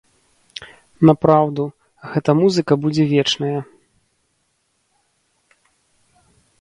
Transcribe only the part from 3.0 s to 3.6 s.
вечная.